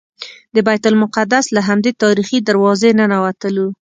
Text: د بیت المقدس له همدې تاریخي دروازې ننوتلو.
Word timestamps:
د 0.55 0.57
بیت 0.67 0.83
المقدس 0.91 1.45
له 1.55 1.61
همدې 1.67 1.91
تاریخي 2.03 2.37
دروازې 2.41 2.89
ننوتلو. 2.99 3.67